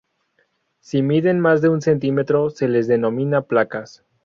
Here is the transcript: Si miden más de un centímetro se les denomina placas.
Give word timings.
Si 0.79 1.03
miden 1.03 1.39
más 1.39 1.61
de 1.61 1.69
un 1.69 1.79
centímetro 1.83 2.49
se 2.49 2.67
les 2.67 2.87
denomina 2.87 3.43
placas. 3.43 4.03